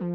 [0.00, 0.06] 世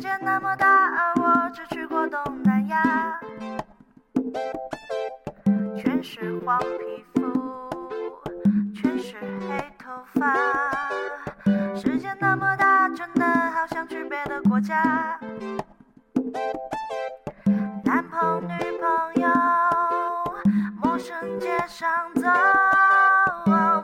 [0.00, 3.20] 界那么大，我只去过东南亚，
[5.76, 7.20] 全是黄皮肤，
[8.74, 10.73] 全是黑头发。
[14.64, 15.18] 家。
[17.84, 18.48] 男朋女
[18.80, 19.28] 朋友，
[20.82, 22.26] 陌生街上走，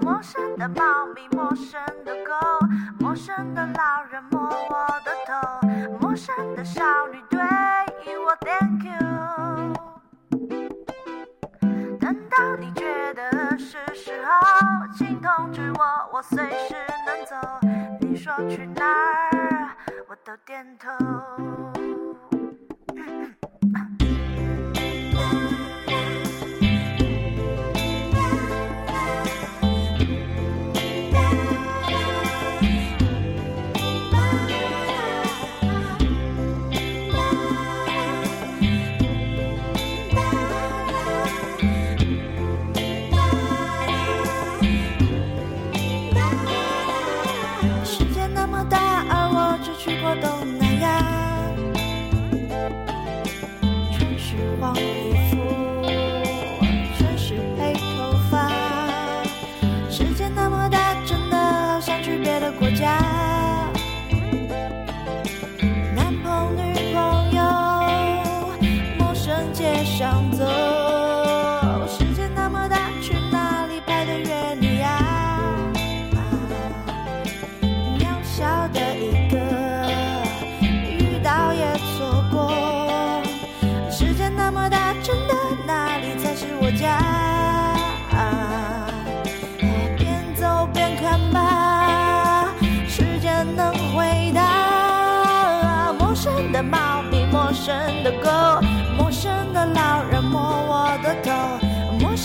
[0.01, 0.83] 陌生的猫
[1.15, 2.33] 咪，陌生的狗，
[2.98, 5.35] 陌生的老人摸我的头，
[6.01, 7.38] 陌生的少女对
[8.24, 8.93] 我 Thank you。
[11.99, 14.33] 等到你觉得是时候，
[14.97, 16.74] 请通知我，我随时
[17.07, 17.37] 能走。
[18.01, 19.40] 你说去哪儿，
[20.11, 21.70] 我都点头。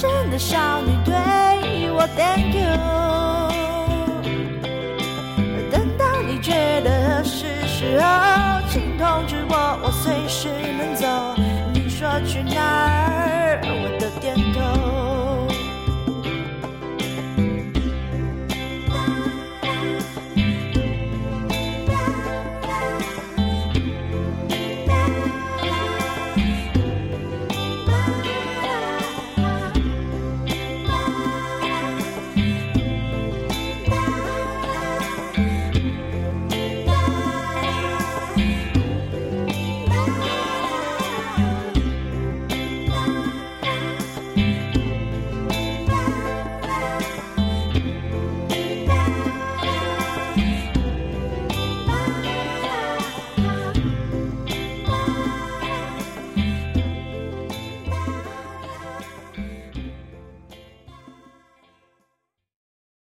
[0.02, 1.14] 真的少女对
[1.92, 2.68] 我 Thank you。
[5.72, 8.06] 等到你觉得合适时候，
[8.70, 11.08] 请通知我，我随时能走。
[11.74, 12.75] 你说去哪，